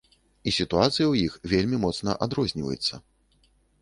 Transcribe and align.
І 0.47 0.53
сітуацыя 0.55 1.05
ў 1.07 1.13
іх 1.27 1.35
вельмі 1.51 1.77
моцна 1.85 2.17
адрозніваецца. 2.27 2.93